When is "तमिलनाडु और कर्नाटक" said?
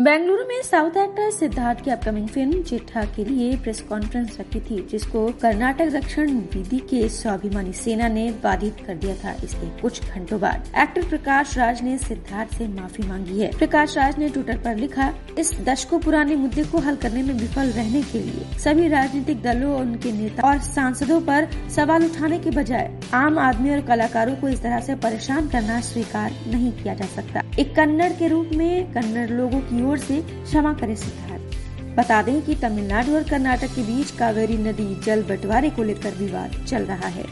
32.54-33.68